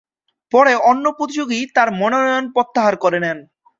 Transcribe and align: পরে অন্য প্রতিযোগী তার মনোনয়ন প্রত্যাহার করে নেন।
পরে 0.53 0.73
অন্য 0.89 1.05
প্রতিযোগী 1.17 1.59
তার 1.75 1.89
মনোনয়ন 1.91 2.45
প্রত্যাহার 2.51 2.95
করে 2.95 3.19
নেন। 3.19 3.37